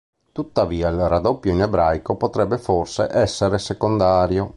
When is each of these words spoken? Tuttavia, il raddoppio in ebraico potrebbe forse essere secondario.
Tuttavia, 0.31 0.89
il 0.89 1.07
raddoppio 1.07 1.51
in 1.51 1.61
ebraico 1.61 2.15
potrebbe 2.15 2.57
forse 2.57 3.07
essere 3.11 3.59
secondario. 3.59 4.49